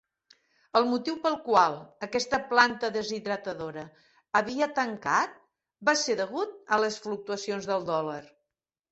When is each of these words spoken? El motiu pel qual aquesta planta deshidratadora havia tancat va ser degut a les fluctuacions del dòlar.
El 0.77 0.85
motiu 0.91 1.17
pel 1.25 1.35
qual 1.47 1.75
aquesta 2.05 2.37
planta 2.53 2.89
deshidratadora 2.95 3.83
havia 4.39 4.69
tancat 4.79 5.35
va 5.89 5.95
ser 6.05 6.15
degut 6.23 6.55
a 6.75 6.81
les 6.85 6.97
fluctuacions 7.05 7.69
del 7.73 7.87
dòlar. 7.91 8.19